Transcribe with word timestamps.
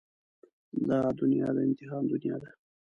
دا 0.89 0.99
دنيا 1.19 1.47
د 1.53 1.57
امتحان 1.67 2.03
دنيا 2.11 2.35
ده. 2.41 2.49